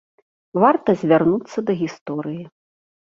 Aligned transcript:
Варта 0.63 0.95
звярнуцца 1.03 1.65
да 1.67 1.77
гісторыі. 1.85 2.43